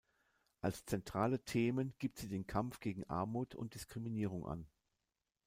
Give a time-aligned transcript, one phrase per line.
[0.61, 4.65] Als zentrale Themen gibt sie den Kampf gegen Armut und Diskriminierung an.